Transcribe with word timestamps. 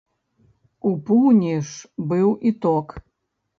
У 0.91 0.93
пуні 1.09 1.53
ж 1.69 2.09
быў 2.09 2.35
і 2.49 2.55
ток. 2.67 2.87